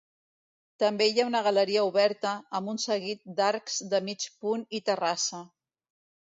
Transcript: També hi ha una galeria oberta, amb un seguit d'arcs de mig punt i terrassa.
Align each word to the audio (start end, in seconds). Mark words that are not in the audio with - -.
També 0.83 1.05
hi 1.09 1.19
ha 1.23 1.25
una 1.31 1.41
galeria 1.47 1.83
oberta, 1.89 2.31
amb 2.61 2.71
un 2.73 2.79
seguit 2.85 3.21
d'arcs 3.41 3.77
de 3.93 4.01
mig 4.09 4.27
punt 4.47 4.65
i 4.81 4.83
terrassa. 4.89 5.45